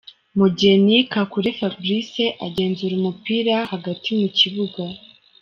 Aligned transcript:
Mugheni 0.37 0.97
Kakule 1.13 1.49
Fabrice 1.59 2.25
agenzura 2.47 2.93
umupira 3.01 3.55
hagati 3.71 4.09
mu 4.19 4.27
kibuga. 4.37 4.83